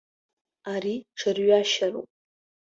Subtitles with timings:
[0.73, 2.09] Ари ҽырҩашьароуп!